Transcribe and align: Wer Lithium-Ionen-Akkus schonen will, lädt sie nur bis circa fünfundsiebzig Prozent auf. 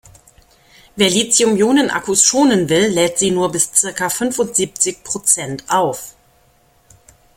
Wer 0.95 1.11
Lithium-Ionen-Akkus 1.11 2.23
schonen 2.23 2.69
will, 2.69 2.87
lädt 2.87 3.19
sie 3.19 3.29
nur 3.29 3.51
bis 3.51 3.71
circa 3.71 4.09
fünfundsiebzig 4.09 5.03
Prozent 5.03 5.63
auf. 5.69 6.15